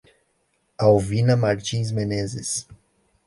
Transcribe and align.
Alvina 0.79 1.37
Martins 1.39 1.91
Menezes 1.91 2.65